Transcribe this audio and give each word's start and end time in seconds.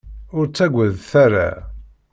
Ur 0.37 0.45
ttagadet 0.47 1.11
ara. 1.25 1.49